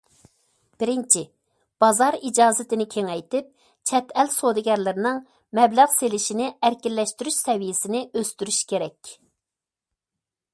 [0.83, 1.21] بىرىنچى،
[1.83, 3.51] بازار ئىجازىتىنى كېڭەيتىپ،
[3.91, 5.21] چەت ئەل سودىگەرلىرىنىڭ
[5.61, 9.15] مەبلەغ سېلىشىنى ئەركىنلەشتۈرۈش سەۋىيەسىنى ئۆستۈرۈش كېرەك.